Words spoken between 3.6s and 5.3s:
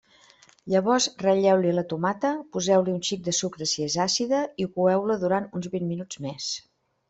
si és àcida i coeu-la